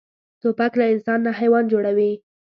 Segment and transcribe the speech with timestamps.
[0.41, 2.11] توپک له انسان نه حیوان جوړوي.